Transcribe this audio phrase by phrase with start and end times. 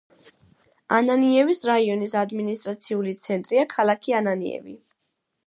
[0.99, 4.77] ანანიევის რაიონის ადმინისტრაციული ცენტრია ქალაქი ანანიევი.